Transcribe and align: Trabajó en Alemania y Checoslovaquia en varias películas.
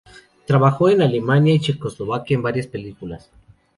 Trabajó 0.47 0.89
en 0.89 1.03
Alemania 1.03 1.53
y 1.53 1.59
Checoslovaquia 1.59 2.33
en 2.33 2.41
varias 2.41 2.65
películas. 2.65 3.29